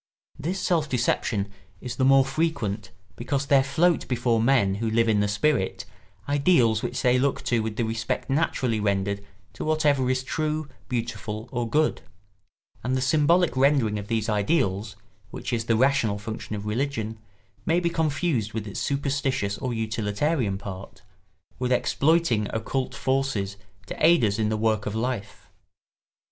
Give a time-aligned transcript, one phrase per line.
[0.39, 1.47] This self deception
[1.79, 5.85] is the more frequent because there float before men who live in the spirit
[6.27, 11.47] ideals which they look to with the respect naturally rendered to whatever is true, beautiful,
[11.51, 12.01] or good;
[12.83, 14.95] and the symbolic rendering of these ideals,
[15.29, 17.19] which is the rational function of religion,
[17.63, 23.55] may be confused with its superstitious or utilitarian part—with exploiting occult forces
[23.85, 25.51] to aid us in the work of life.